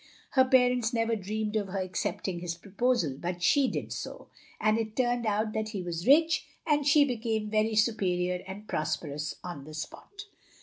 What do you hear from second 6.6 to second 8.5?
and she became very superior